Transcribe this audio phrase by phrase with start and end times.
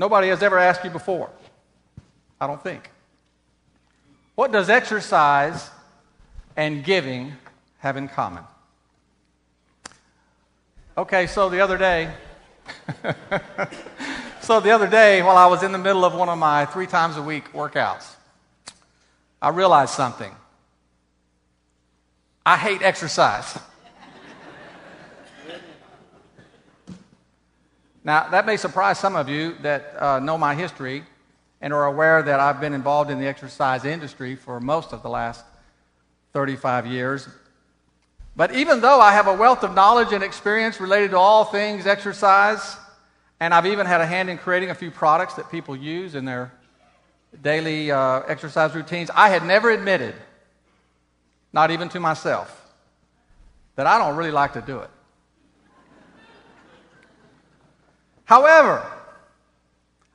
[0.00, 1.28] nobody has ever asked you before.
[2.40, 2.90] I don't think.
[4.34, 5.68] What does exercise
[6.56, 7.34] and giving
[7.80, 8.44] have in common?
[10.96, 12.10] Okay, so the other day,
[14.40, 16.86] so the other day, while I was in the middle of one of my three
[16.86, 18.16] times a week workouts,
[19.42, 20.34] I realized something.
[22.46, 23.58] I hate exercise.
[28.02, 31.04] Now, that may surprise some of you that uh, know my history
[31.60, 35.10] and are aware that I've been involved in the exercise industry for most of the
[35.10, 35.44] last
[36.32, 37.28] 35 years.
[38.34, 41.86] But even though I have a wealth of knowledge and experience related to all things
[41.86, 42.76] exercise,
[43.38, 46.24] and I've even had a hand in creating a few products that people use in
[46.24, 46.52] their
[47.42, 50.14] daily uh, exercise routines, I had never admitted,
[51.52, 52.74] not even to myself,
[53.76, 54.90] that I don't really like to do it.
[58.30, 58.86] However,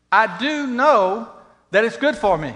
[0.10, 1.28] I do know
[1.72, 2.54] that it's good for me.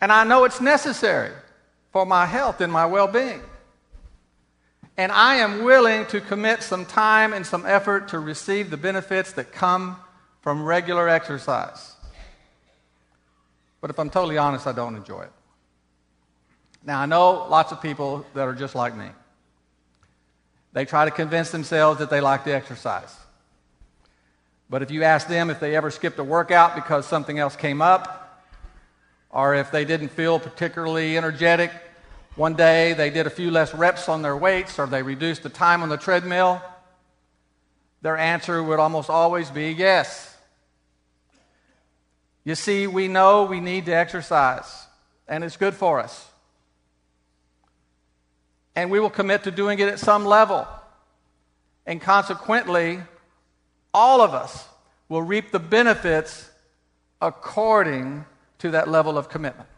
[0.00, 1.34] And I know it's necessary
[1.92, 3.42] for my health and my well being.
[4.96, 9.32] And I am willing to commit some time and some effort to receive the benefits
[9.32, 9.98] that come
[10.40, 11.94] from regular exercise.
[13.82, 15.32] But if I'm totally honest, I don't enjoy it.
[16.86, 19.10] Now, I know lots of people that are just like me.
[20.72, 23.14] They try to convince themselves that they like to exercise.
[24.72, 27.82] But if you ask them if they ever skipped a workout because something else came
[27.82, 28.42] up,
[29.28, 31.70] or if they didn't feel particularly energetic
[32.36, 35.50] one day, they did a few less reps on their weights, or they reduced the
[35.50, 36.62] time on the treadmill,
[38.00, 40.34] their answer would almost always be yes.
[42.42, 44.86] You see, we know we need to exercise,
[45.28, 46.30] and it's good for us.
[48.74, 50.66] And we will commit to doing it at some level.
[51.84, 53.02] And consequently,
[53.94, 54.66] all of us
[55.08, 56.50] will reap the benefits
[57.20, 58.24] according
[58.58, 59.68] to that level of commitment.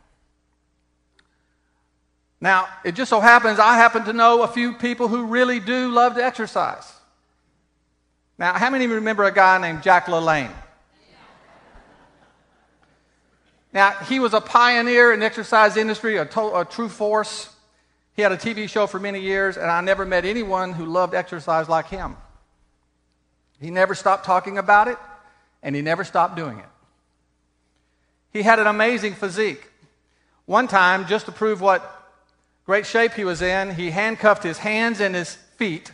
[2.40, 5.90] Now, it just so happens I happen to know a few people who really do
[5.90, 6.92] love to exercise.
[8.38, 10.52] Now, how many of you remember a guy named Jack LaLanne?
[13.72, 17.48] Now, he was a pioneer in the exercise industry, a, to- a true force.
[18.14, 21.14] He had a TV show for many years, and I never met anyone who loved
[21.14, 22.16] exercise like him.
[23.64, 24.98] He never stopped talking about it,
[25.62, 26.68] and he never stopped doing it.
[28.30, 29.70] He had an amazing physique.
[30.44, 31.82] One time, just to prove what
[32.66, 35.92] great shape he was in, he handcuffed his hands and his feet,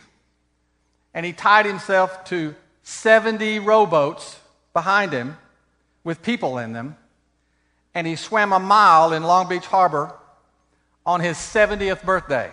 [1.13, 4.37] and he tied himself to 70 rowboats
[4.73, 5.37] behind him
[6.03, 6.97] with people in them,
[7.95, 10.13] and he swam a mile in Long Beach Harbor
[11.05, 12.51] on his 70th birthday.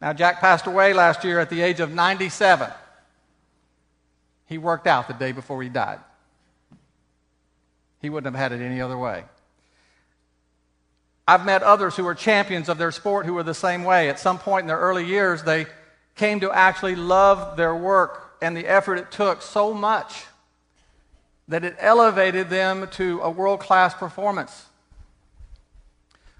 [0.00, 2.70] Now, Jack passed away last year at the age of 97.
[4.46, 5.98] He worked out the day before he died.
[8.00, 9.24] He wouldn't have had it any other way.
[11.26, 14.08] I've met others who are champions of their sport who were the same way.
[14.08, 15.66] At some point in their early years, they
[16.14, 20.24] came to actually love their work and the effort it took so much
[21.48, 24.66] that it elevated them to a world class performance.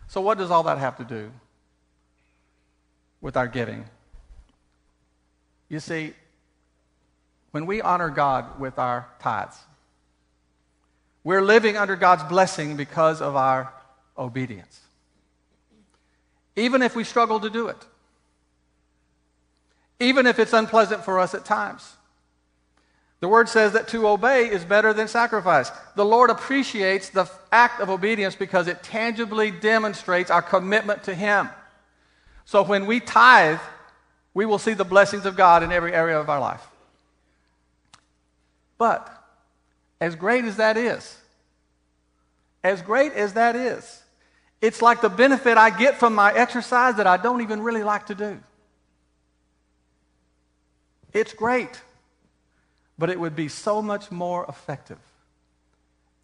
[0.09, 1.33] So, what does all that have to do
[3.21, 3.85] with our giving.
[5.69, 6.15] You see,
[7.51, 9.57] when we honor God with our tithes,
[11.25, 13.73] we're living under God's blessing because of our
[14.17, 14.81] obedience.
[16.55, 17.85] Even if we struggle to do it,
[19.99, 21.97] even if it's unpleasant for us at times.
[23.21, 25.71] The word says that to obey is better than sacrifice.
[25.95, 31.49] The Lord appreciates the act of obedience because it tangibly demonstrates our commitment to Him.
[32.47, 33.59] So when we tithe,
[34.33, 36.65] we will see the blessings of God in every area of our life.
[38.79, 39.13] But
[40.01, 41.17] as great as that is,
[42.63, 44.03] as great as that is,
[44.61, 48.07] it's like the benefit I get from my exercise that I don't even really like
[48.07, 48.39] to do.
[51.13, 51.81] It's great,
[52.99, 54.99] but it would be so much more effective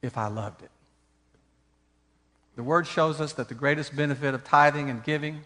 [0.02, 0.70] if I loved it.
[2.56, 5.40] The word shows us that the greatest benefit of tithing and giving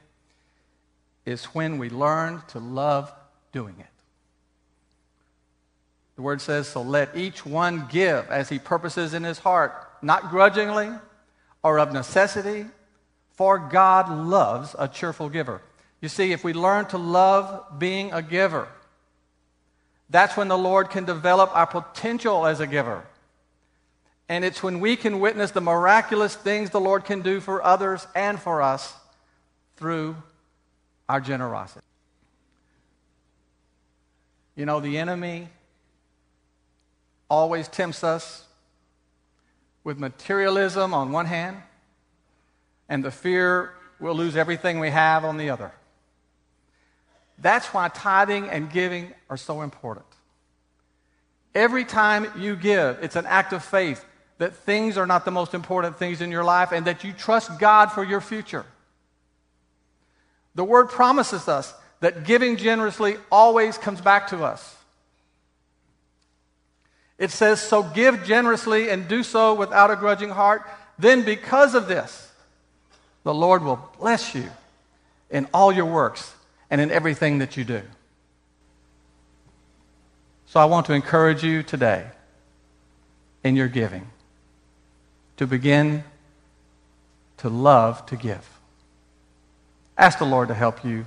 [1.26, 3.12] is when we learn to love
[3.52, 3.86] doing it.
[6.14, 10.30] The word says, So let each one give as he purposes in his heart, not
[10.30, 10.90] grudgingly
[11.62, 12.64] or of necessity,
[13.32, 15.60] for God loves a cheerful giver.
[16.00, 18.68] You see, if we learn to love being a giver,
[20.08, 23.04] that's when the Lord can develop our potential as a giver.
[24.28, 28.06] And it's when we can witness the miraculous things the Lord can do for others
[28.14, 28.94] and for us
[29.76, 30.16] through
[31.08, 31.84] our generosity.
[34.54, 35.48] You know, the enemy
[37.28, 38.44] always tempts us
[39.84, 41.58] with materialism on one hand
[42.88, 45.72] and the fear we'll lose everything we have on the other.
[47.38, 50.06] That's why tithing and giving are so important.
[51.54, 54.04] Every time you give, it's an act of faith
[54.38, 57.58] that things are not the most important things in your life and that you trust
[57.58, 58.66] God for your future.
[60.56, 64.74] The word promises us that giving generously always comes back to us.
[67.18, 70.62] It says, So give generously and do so without a grudging heart.
[70.98, 72.32] Then, because of this,
[73.22, 74.48] the Lord will bless you
[75.30, 76.34] in all your works
[76.70, 77.82] and in everything that you do.
[80.46, 82.06] So, I want to encourage you today
[83.44, 84.06] in your giving
[85.36, 86.02] to begin
[87.38, 88.55] to love to give.
[89.98, 91.06] Ask the Lord to help you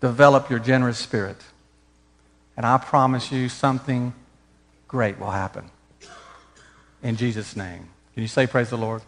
[0.00, 1.36] develop your generous spirit.
[2.56, 4.12] And I promise you something
[4.88, 5.70] great will happen.
[7.02, 7.88] In Jesus' name.
[8.14, 9.02] Can you say, Praise the Lord?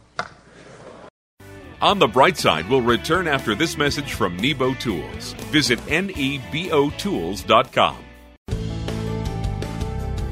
[1.82, 5.34] On the bright side, we'll return after this message from Nebo Tools.
[5.50, 7.96] Visit nebotools.com.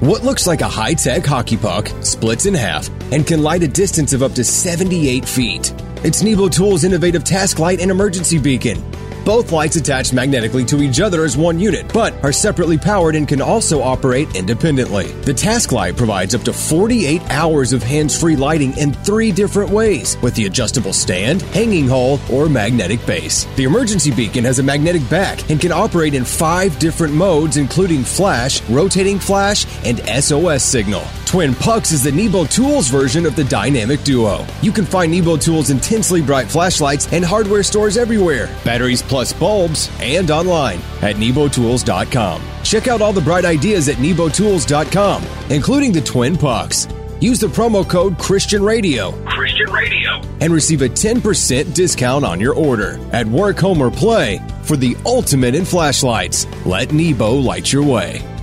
[0.03, 3.69] What looks like a high tech hockey puck splits in half and can light a
[3.69, 5.73] distance of up to 78 feet.
[6.03, 8.83] It's Nebo Tools' innovative task light and emergency beacon.
[9.25, 13.29] Both lights attach magnetically to each other as one unit, but are separately powered and
[13.29, 15.13] can also operate independently.
[15.23, 19.71] The task light provides up to 48 hours of hands free lighting in three different
[19.71, 23.45] ways with the adjustable stand, hanging hole, or magnetic base.
[23.57, 28.03] The emergency beacon has a magnetic back and can operate in five different modes, including
[28.03, 31.05] flash, rotating flash, and SOS signal.
[31.27, 34.45] Twin Pucks is the Nebo Tools version of the Dynamic Duo.
[34.61, 39.91] You can find Nebo Tools' intensely bright flashlights and hardware stores everywhere, batteries plus bulbs,
[40.01, 42.43] and online at nebotools.com.
[42.63, 46.89] Check out all the bright ideas at nebotools.com, including the Twin Pucks.
[47.21, 49.13] Use the promo code Christian Radio.
[49.27, 50.23] Christian Radio.
[50.41, 54.97] And receive a 10% discount on your order at work, home, or play for the
[55.05, 56.47] ultimate in flashlights.
[56.65, 58.42] Let Nebo light your way.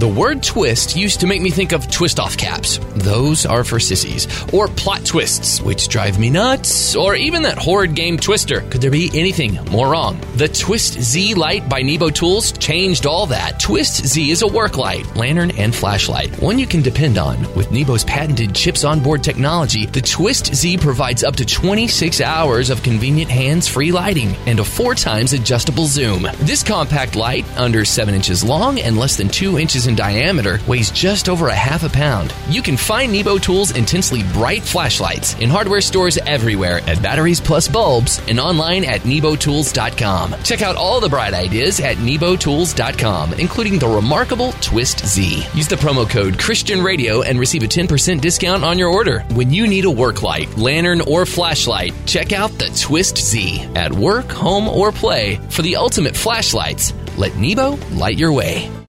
[0.00, 2.78] The word twist used to make me think of twist off caps.
[2.94, 4.26] Those are for sissies.
[4.50, 6.96] Or plot twists, which drive me nuts.
[6.96, 8.62] Or even that horrid game Twister.
[8.62, 10.18] Could there be anything more wrong?
[10.36, 13.60] The Twist Z light by Nebo Tools changed all that.
[13.60, 16.30] Twist Z is a work light, lantern, and flashlight.
[16.40, 17.38] One you can depend on.
[17.54, 22.70] With Nebo's patented chips on board technology, the Twist Z provides up to 26 hours
[22.70, 26.26] of convenient hands free lighting and a four times adjustable zoom.
[26.38, 30.90] This compact light, under 7 inches long and less than 2 inches in diameter, weighs
[30.90, 32.32] just over a half a pound.
[32.48, 37.68] You can find Nebo Tools' intensely bright flashlights in hardware stores everywhere at Batteries Plus
[37.68, 40.34] Bulbs and online at nebotools.com.
[40.42, 45.44] Check out all the bright ideas at nebotools.com, including the remarkable Twist Z.
[45.54, 49.20] Use the promo code Christian Radio and receive a 10% discount on your order.
[49.34, 53.92] When you need a work light, lantern, or flashlight, check out the Twist Z at
[53.92, 56.94] work, home, or play for the ultimate flashlights.
[57.16, 58.79] Let Nebo light your way.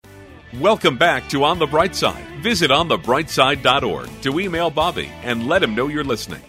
[0.59, 2.25] Welcome back to On the Bright Side.
[2.41, 6.41] Visit onthebrightside.org to email Bobby and let him know you're listening.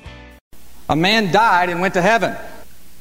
[0.88, 2.35] A man died and went to heaven.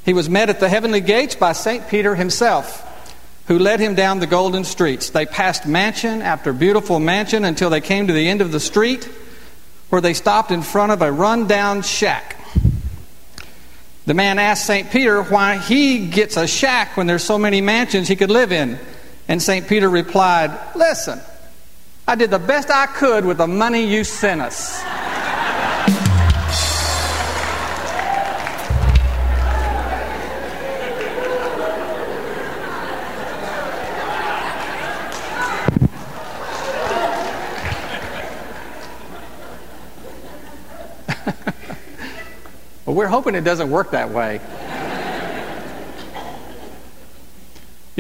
[0.05, 1.88] He was met at the heavenly gates by St.
[1.88, 2.88] Peter himself,
[3.48, 5.10] who led him down the golden streets.
[5.10, 9.05] They passed mansion after beautiful mansion until they came to the end of the street,
[9.89, 12.36] where they stopped in front of a rundown shack.
[14.05, 14.91] The man asked St.
[14.91, 18.77] Peter why he gets a shack when there's so many mansions he could live in.
[19.28, 19.68] And St.
[19.68, 21.20] Peter replied, Listen,
[22.08, 24.82] I did the best I could with the money you sent us.
[42.86, 44.42] well, we're hoping it doesn't work that way.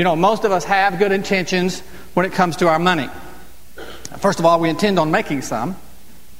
[0.01, 1.81] You know, most of us have good intentions
[2.15, 3.07] when it comes to our money.
[4.17, 5.75] First of all, we intend on making some,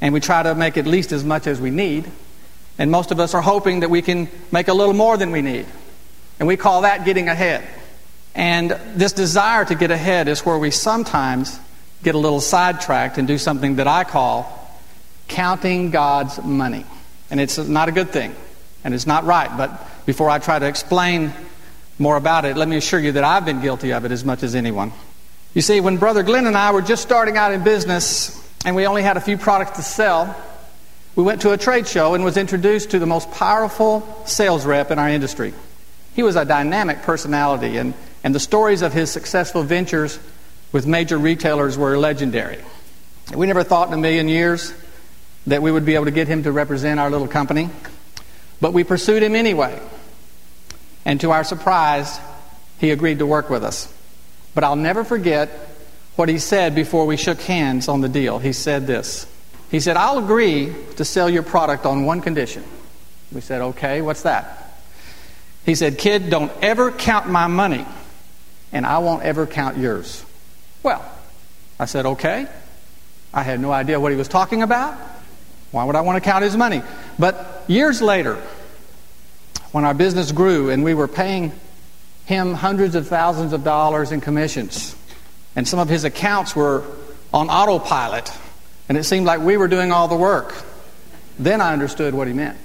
[0.02, 2.10] and we try to make at least as much as we need.
[2.80, 5.44] And most of us are hoping that we can make a little more than we
[5.44, 5.68] need.
[6.40, 7.64] And we call that getting ahead.
[8.34, 11.60] And this desire to get ahead is where we sometimes
[12.02, 14.76] get a little sidetracked and do something that I call
[15.28, 16.84] counting God's money.
[17.30, 18.36] And it's not a good thing,
[18.84, 19.56] and it's not right.
[19.56, 21.32] But before I try to explain
[22.02, 24.44] more about it, let me assure you that I've been guilty of it as much
[24.44, 24.92] as anyone.
[25.54, 28.88] You see, when Brother Glenn and I were just starting out in business and we
[28.88, 30.36] only had a few products to sell,
[31.16, 34.92] we went to a trade show and was introduced to the most powerful sales rep
[34.92, 35.54] in our industry.
[36.16, 37.94] He was a dynamic personality, and,
[38.24, 40.20] and the stories of his successful ventures
[40.72, 42.60] with major retailers were legendary.
[43.36, 44.74] We never thought in a million years
[45.48, 47.70] that we would be able to get him to represent our little company,
[48.60, 49.80] but we pursued him anyway.
[51.06, 52.20] And to our surprise,
[52.80, 53.92] he agreed to work with us.
[54.54, 55.50] But I'll never forget
[56.16, 58.40] what he said before we shook hands on the deal.
[58.40, 59.26] He said this
[59.70, 62.64] He said, I'll agree to sell your product on one condition.
[63.32, 64.76] We said, Okay, what's that?
[65.66, 67.86] He said, Kid, don't ever count my money,
[68.72, 70.26] and I won't ever count yours.
[70.84, 71.04] Well,
[71.80, 72.48] I said, Okay.
[73.34, 74.98] I had no idea what he was talking about.
[75.72, 76.84] Why would I want to count his money?
[77.18, 78.42] But years later,
[79.72, 81.52] when our business grew and we were paying
[82.26, 84.96] him hundreds of thousands of dollars in commissions,
[85.56, 86.84] and some of his accounts were
[87.34, 88.32] on autopilot,
[88.90, 90.54] and it seemed like we were doing all the work,
[91.40, 92.58] then I understood what he meant.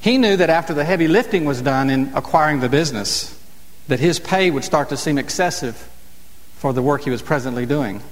[0.00, 3.38] He knew that after the heavy lifting was done in acquiring the business,
[3.88, 5.88] that his pay would start to seem excessive
[6.56, 8.02] for the work he was presently doing.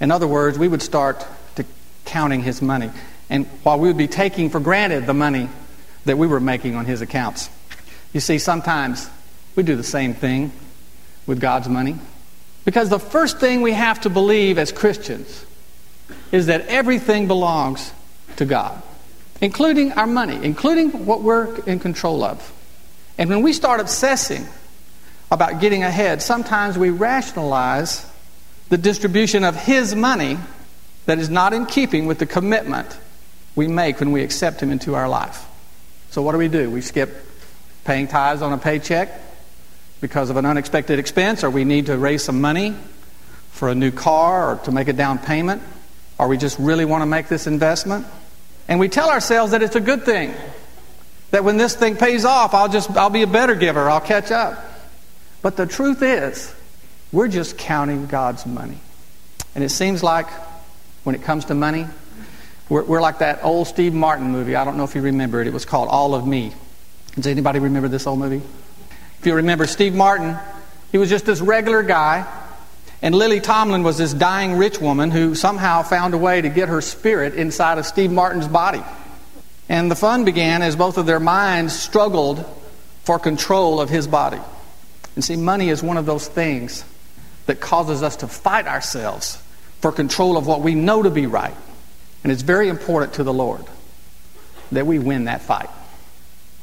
[0.00, 1.64] In other words, we would start to
[2.04, 2.90] counting his money.
[3.30, 5.48] And while we would be taking for granted the money
[6.04, 7.50] that we were making on his accounts.
[8.12, 9.08] You see, sometimes
[9.54, 10.52] we do the same thing
[11.26, 11.96] with God's money.
[12.64, 15.44] Because the first thing we have to believe as Christians
[16.32, 17.92] is that everything belongs
[18.36, 18.82] to God,
[19.40, 22.52] including our money, including what we're in control of.
[23.16, 24.46] And when we start obsessing
[25.30, 28.06] about getting ahead, sometimes we rationalize
[28.68, 30.38] the distribution of His money
[31.06, 32.98] that is not in keeping with the commitment
[33.56, 35.46] we make when we accept Him into our life.
[36.10, 36.70] So, what do we do?
[36.70, 37.27] We skip
[37.88, 39.08] paying tithes on a paycheck
[40.02, 42.76] because of an unexpected expense, or we need to raise some money
[43.50, 45.62] for a new car or to make a down payment,
[46.18, 48.06] or we just really want to make this investment.
[48.68, 50.34] And we tell ourselves that it's a good thing.
[51.30, 54.30] That when this thing pays off, I'll just I'll be a better giver, I'll catch
[54.30, 54.62] up.
[55.40, 56.54] But the truth is,
[57.10, 58.80] we're just counting God's money.
[59.54, 60.28] And it seems like
[61.04, 61.86] when it comes to money,
[62.68, 64.56] we're, we're, like that old Steve Martin movie.
[64.56, 65.46] I don't know if you remember it.
[65.46, 66.52] It was called All of Me.
[67.18, 68.42] Does anybody remember this old movie?
[69.18, 70.36] If you remember Steve Martin,
[70.92, 72.24] he was just this regular guy.
[73.02, 76.68] And Lily Tomlin was this dying rich woman who somehow found a way to get
[76.68, 78.84] her spirit inside of Steve Martin's body.
[79.68, 82.44] And the fun began as both of their minds struggled
[83.02, 84.40] for control of his body.
[85.16, 86.84] And see, money is one of those things
[87.46, 89.42] that causes us to fight ourselves
[89.80, 91.56] for control of what we know to be right.
[92.22, 93.64] And it's very important to the Lord
[94.70, 95.68] that we win that fight.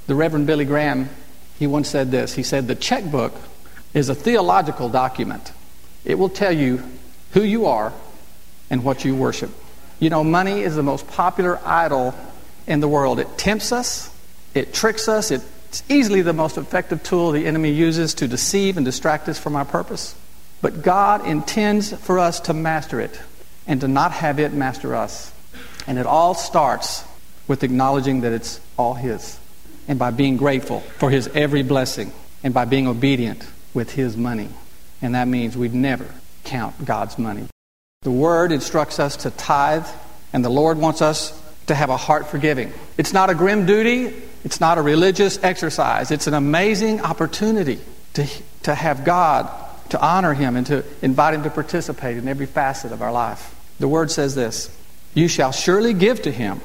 [0.08, 1.10] The Reverend Billy Graham,
[1.58, 2.34] he once said this.
[2.34, 3.34] He said, The checkbook
[3.94, 5.52] is a theological document.
[6.04, 6.84] It will tell you
[7.32, 7.92] who you are
[8.70, 9.50] and what you worship.
[10.00, 12.14] You know, money is the most popular idol
[12.68, 13.20] in the world.
[13.20, 14.12] It tempts us,
[14.54, 18.86] it tricks us, it's easily the most effective tool the enemy uses to deceive and
[18.86, 20.16] distract us from our purpose.
[20.62, 23.20] But God intends for us to master it
[23.68, 25.34] and to not have it master us.
[25.88, 27.04] And it all starts
[27.48, 29.40] with acknowledging that it's all His
[29.88, 32.12] and by being grateful for His every blessing
[32.44, 34.50] and by being obedient with His money.
[35.02, 36.08] And that means we'd never
[36.44, 37.48] count God's money.
[38.02, 39.88] The Word instructs us to tithe,
[40.32, 42.72] and the Lord wants us to have a heart for giving.
[42.98, 46.12] It's not a grim duty, it's not a religious exercise.
[46.12, 47.80] It's an amazing opportunity
[48.14, 48.28] to,
[48.64, 49.50] to have God,
[49.90, 53.56] to honor Him, and to invite Him to participate in every facet of our life.
[53.80, 54.70] The Word says this
[55.16, 56.62] you shall surely give to him.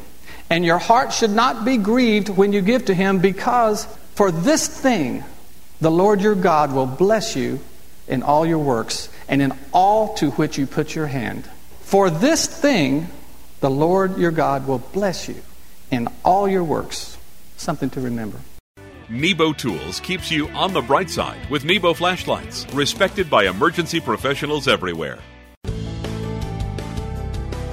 [0.51, 4.67] And your heart should not be grieved when you give to him, because for this
[4.67, 5.25] thing
[5.81, 7.61] the Lord your God will bless you
[8.09, 11.49] in all your works and in all to which you put your hand.
[11.83, 13.07] For this thing
[13.61, 15.37] the Lord your God will bless you
[15.91, 17.17] in all your works.
[17.57, 18.39] Something to remember.
[19.09, 24.69] Nebo Tools keeps you on the bright side with Nebo flashlights, respected by emergency professionals
[24.69, 25.19] everywhere.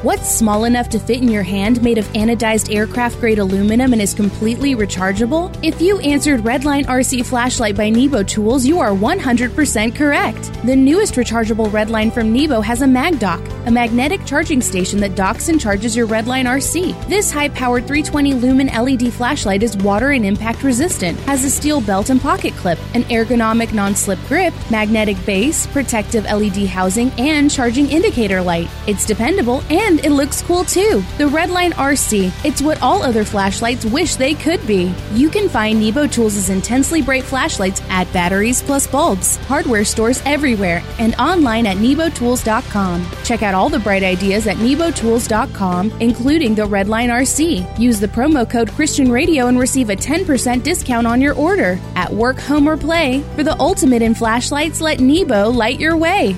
[0.07, 4.01] What's small enough to fit in your hand made of anodized aircraft grade aluminum and
[4.01, 5.53] is completely rechargeable?
[5.61, 10.53] If you answered Redline RC Flashlight by Nebo Tools, you are 100% correct.
[10.65, 15.15] The newest rechargeable Redline from Nebo has a mag dock a magnetic charging station that
[15.15, 17.07] docks and charges your Redline RC.
[17.09, 21.81] This high powered 320 lumen LED flashlight is water and impact resistant, has a steel
[21.81, 27.51] belt and pocket clip, an ergonomic non slip grip, magnetic base, protective LED housing, and
[27.51, 28.69] charging indicator light.
[28.87, 31.03] It's dependable and it looks cool too.
[31.17, 34.93] The Redline RC, it's what all other flashlights wish they could be.
[35.13, 40.83] You can find Nebo Tools' intensely bright flashlights at Batteries Plus Bulbs, hardware stores everywhere,
[40.99, 43.05] and online at nebotools.com.
[43.23, 47.79] Check out all the bright ideas at nebotools.com, including the Redline RC.
[47.79, 51.79] Use the promo code Christian Radio and receive a 10% discount on your order.
[51.95, 56.35] At work, home, or play, for the ultimate in flashlights, let Nebo light your way.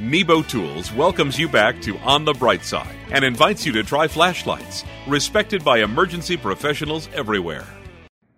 [0.00, 4.08] Nebo Tools welcomes you back to On the Bright Side and invites you to try
[4.08, 7.66] flashlights, respected by emergency professionals everywhere.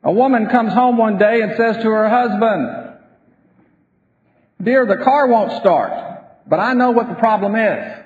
[0.02, 2.98] A woman comes home one day and says to her husband,
[4.60, 5.92] Dear, the car won't start,
[6.48, 7.96] but I know what the problem is.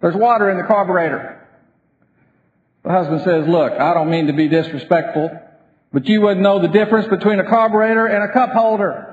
[0.00, 1.48] There's water in the carburetor.
[2.84, 5.30] The husband says, Look, I don't mean to be disrespectful,
[5.92, 9.07] but you wouldn't know the difference between a carburetor and a cup holder.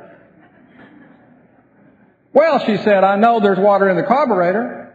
[2.36, 4.94] Well, she said, I know there's water in the carburetor.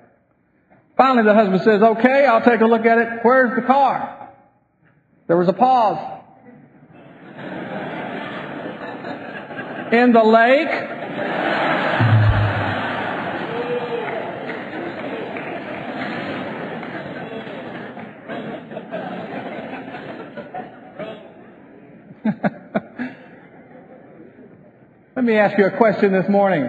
[0.95, 3.09] Finally, the husband says, okay, I'll take a look at it.
[3.23, 4.29] Where's the car?
[5.27, 6.19] There was a pause.
[9.91, 10.69] In the lake.
[25.17, 26.69] Let me ask you a question this morning.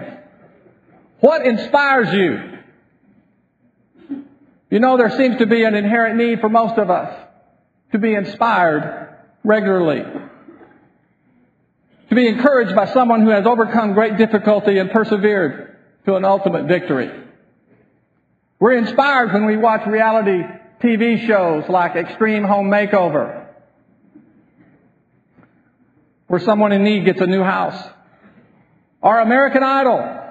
[1.22, 2.58] What inspires you?
[4.70, 7.16] You know, there seems to be an inherent need for most of us
[7.92, 10.02] to be inspired regularly.
[12.08, 15.76] To be encouraged by someone who has overcome great difficulty and persevered
[16.06, 17.12] to an ultimate victory.
[18.58, 20.42] We're inspired when we watch reality
[20.80, 23.46] TV shows like Extreme Home Makeover,
[26.26, 27.80] where someone in need gets a new house,
[29.00, 30.21] or American Idol,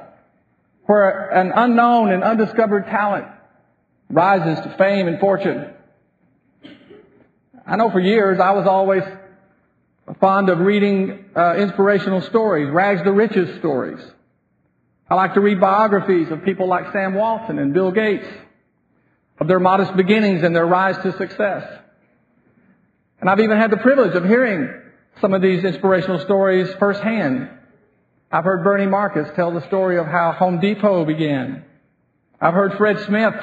[0.85, 3.27] where an unknown and undiscovered talent
[4.09, 5.73] rises to fame and fortune.
[7.65, 9.03] I know for years I was always
[10.19, 13.99] fond of reading uh, inspirational stories, rags to riches stories.
[15.09, 18.27] I like to read biographies of people like Sam Walton and Bill Gates,
[19.39, 21.63] of their modest beginnings and their rise to success.
[23.19, 24.69] And I've even had the privilege of hearing
[25.19, 27.49] some of these inspirational stories firsthand
[28.33, 31.65] I've heard Bernie Marcus tell the story of how Home Depot began.
[32.39, 33.35] I've heard Fred Smith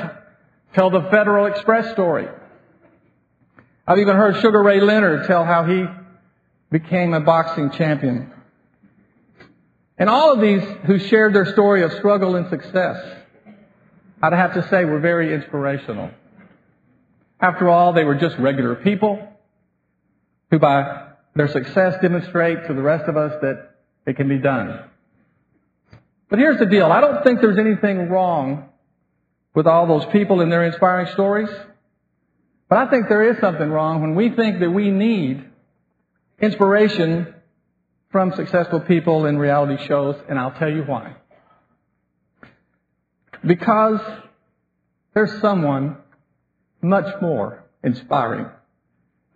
[0.73, 2.27] tell the Federal Express story.
[3.87, 5.85] I've even heard Sugar Ray Leonard tell how he
[6.71, 8.33] became a boxing champion.
[9.99, 12.97] And all of these who shared their story of struggle and success,
[14.23, 16.11] I'd have to say were very inspirational.
[17.41, 19.19] After all, they were just regular people
[20.51, 23.75] who by their success demonstrate to the rest of us that
[24.09, 24.85] it can be done.
[26.31, 26.87] But here's the deal.
[26.87, 28.71] I don't think there's anything wrong
[29.55, 31.51] with all those people and their inspiring stories.
[32.71, 35.45] But I think there is something wrong when we think that we need
[36.41, 37.35] inspiration
[38.11, 41.17] from successful people in reality shows, and I'll tell you why.
[43.45, 44.01] Because
[45.13, 45.99] there's someone
[46.81, 48.47] much more inspiring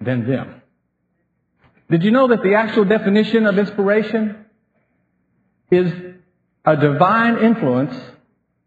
[0.01, 0.63] than them.
[1.91, 4.42] Did you know that the actual definition of inspiration
[5.73, 5.91] is
[6.65, 7.97] a divine influence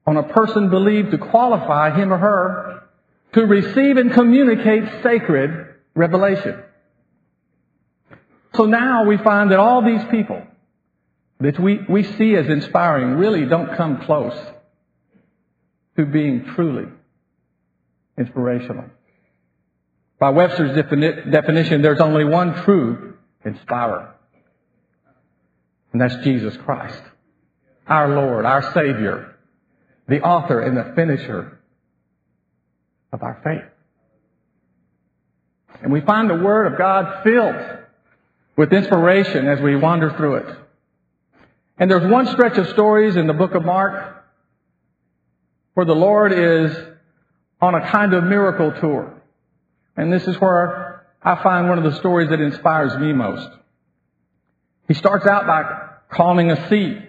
[0.07, 2.83] on a person believed to qualify him or her
[3.33, 6.61] to receive and communicate sacred revelation.
[8.55, 10.41] So now we find that all these people
[11.39, 14.37] that we, we see as inspiring really don't come close
[15.97, 16.85] to being truly
[18.17, 18.85] inspirational.
[20.17, 24.14] By Webster's defini- definition, there's only one true inspirer.
[25.95, 27.01] And that's Jesus Christ,
[27.87, 29.33] our Lord, our Savior,
[30.09, 31.57] the author and the finisher
[33.13, 33.71] of our faith.
[35.81, 37.79] And we find the Word of God filled
[38.57, 40.57] with inspiration as we wander through it.
[41.77, 44.21] And there's one stretch of stories in the book of Mark
[45.75, 46.75] where the Lord is
[47.61, 49.13] on a kind of miracle tour.
[49.95, 53.49] And this is where I find one of the stories that inspires me most.
[54.87, 55.63] He starts out by
[56.09, 56.99] calming a sea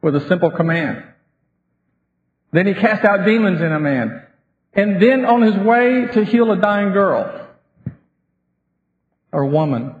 [0.00, 1.04] with a simple command.
[2.52, 4.26] Then he cast out demons in a man.
[4.74, 7.48] And then on his way to heal a dying girl
[9.30, 9.94] or woman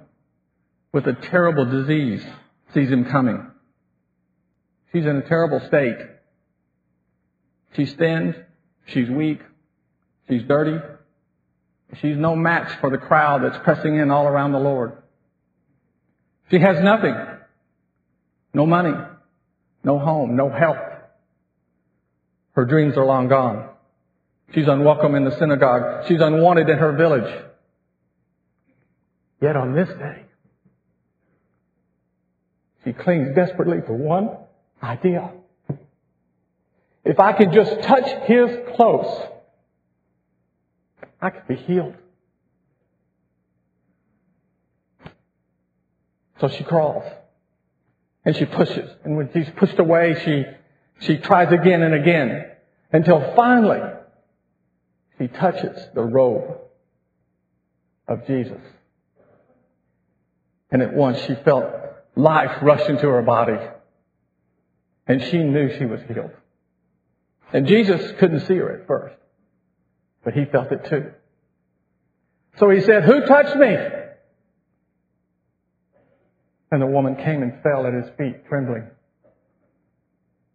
[0.92, 2.24] with a terrible disease
[2.74, 3.50] sees him coming.
[4.92, 5.96] She's in a terrible state.
[7.74, 8.34] She's thin.
[8.86, 9.40] She's weak.
[10.28, 10.78] She's dirty.
[12.00, 15.01] She's no match for the crowd that's pressing in all around the Lord.
[16.52, 17.16] She has nothing.
[18.52, 18.92] No money.
[19.82, 20.36] No home.
[20.36, 20.76] No help.
[22.52, 23.70] Her dreams are long gone.
[24.54, 26.04] She's unwelcome in the synagogue.
[26.08, 27.42] She's unwanted in her village.
[29.40, 30.26] Yet on this day,
[32.84, 34.36] she clings desperately to one
[34.82, 35.32] idea.
[37.02, 39.26] If I can just touch his clothes,
[41.20, 41.94] I could be healed.
[46.42, 47.04] So she crawls
[48.24, 48.90] and she pushes.
[49.04, 50.44] And when she's pushed away, she,
[51.06, 52.46] she tries again and again
[52.92, 53.80] until finally
[55.18, 56.58] she touches the robe
[58.08, 58.58] of Jesus.
[60.72, 61.64] And at once she felt
[62.16, 63.58] life rush into her body.
[65.06, 66.32] And she knew she was healed.
[67.52, 69.14] And Jesus couldn't see her at first,
[70.24, 71.12] but he felt it too.
[72.58, 73.76] So he said, who touched me?
[76.72, 78.86] And the woman came and fell at his feet, trembling.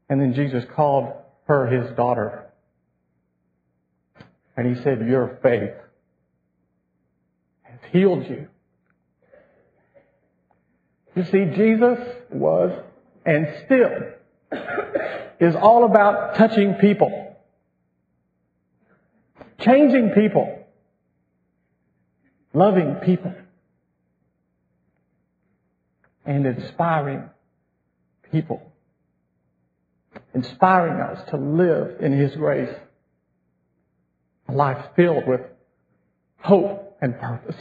[0.09, 1.13] And then Jesus called
[1.45, 2.47] her his daughter.
[4.57, 5.75] And he said, your faith
[7.61, 8.47] has healed you.
[11.15, 11.99] You see, Jesus
[12.31, 12.71] was
[13.23, 13.91] and still
[15.39, 17.37] is all about touching people,
[19.59, 20.65] changing people,
[22.53, 23.33] loving people,
[26.27, 27.23] and inspiring
[28.31, 28.61] people,
[30.35, 32.75] inspiring us to live in His grace,
[34.49, 35.41] a life filled with
[36.39, 37.55] hope and purpose.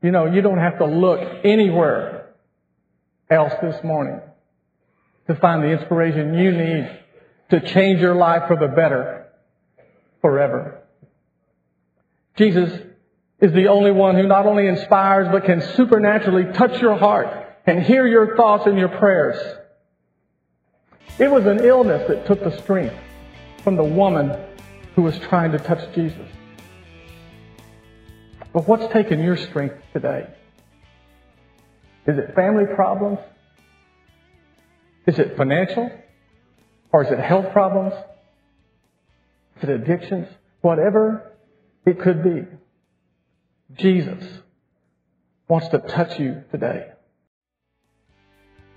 [0.00, 2.34] You know, you don't have to look anywhere
[3.30, 4.20] else this morning
[5.26, 7.00] to find the inspiration you need
[7.50, 9.26] to change your life for the better
[10.20, 10.82] forever.
[12.36, 12.70] Jesus
[13.40, 17.28] is the only one who not only inspires but can supernaturally touch your heart
[17.66, 19.36] and hear your thoughts and your prayers.
[21.18, 22.96] It was an illness that took the strength
[23.62, 24.36] from the woman
[24.94, 26.28] who was trying to touch Jesus.
[28.52, 30.28] But what's taken your strength today?
[32.06, 33.18] Is it family problems?
[35.06, 35.90] Is it financial?
[36.92, 37.94] Or is it health problems?
[39.56, 40.28] Is it addictions?
[40.60, 41.32] Whatever
[41.84, 42.44] it could be.
[43.76, 44.22] Jesus
[45.48, 46.92] wants to touch you today.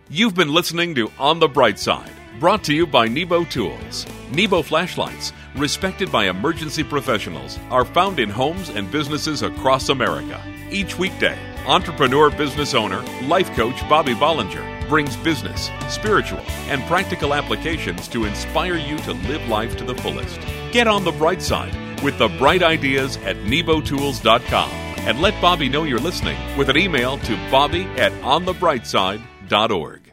[0.09, 4.05] You've been listening to On the Bright Side, brought to you by Nebo Tools.
[4.31, 10.41] Nebo flashlights, respected by emergency professionals, are found in homes and businesses across America.
[10.71, 18.07] Each weekday, entrepreneur business owner, life coach Bobby Bollinger brings business, spiritual, and practical applications
[18.07, 20.39] to inspire you to live life to the fullest.
[20.71, 25.83] Get on the bright side with the bright ideas at nebotools.com and let Bobby know
[25.85, 30.06] you're listening with an email to bobby at onthebrightside.org.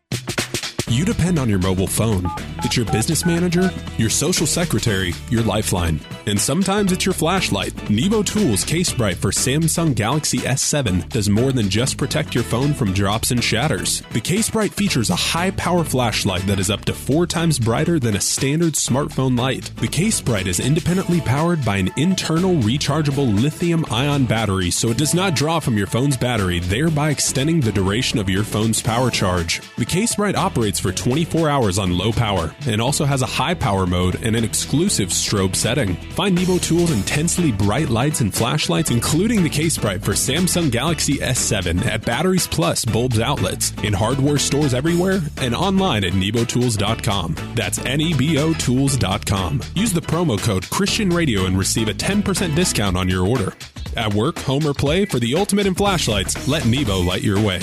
[0.88, 2.26] You depend on your mobile phone.
[2.58, 7.88] It's your business manager, your social secretary, your lifeline, and sometimes it's your flashlight.
[7.88, 12.74] Nebo Tools Case Bright for Samsung Galaxy S7 does more than just protect your phone
[12.74, 14.02] from drops and shatters.
[14.12, 17.98] The Case Bright features a high power flashlight that is up to four times brighter
[17.98, 19.70] than a standard smartphone light.
[19.76, 24.98] The Case Bright is independently powered by an internal rechargeable lithium ion battery, so it
[24.98, 29.10] does not draw from your phone's battery, thereby extending the duration of your phone's power
[29.10, 29.62] charge.
[29.78, 33.54] The Case Bright operates for 24 hours on low power and also has a high
[33.54, 35.94] power mode and an exclusive strobe setting.
[36.12, 41.14] Find Nebo Tools' intensely bright lights and flashlights, including the case bright for Samsung Galaxy
[41.18, 47.36] S7 at Batteries Plus Bulbs outlets, in hardware stores everywhere, and online at nebotools.com.
[47.54, 49.60] That's N-E-B-O Tools.com.
[49.74, 53.52] Use the promo code Christian Radio and receive a 10% discount on your order.
[53.96, 57.60] At work, home, or play, for the ultimate in flashlights, let Nebo light your way.